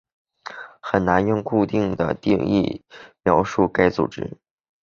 [0.81, 2.83] 很难用固定的定义
[3.21, 4.35] 描述该组织。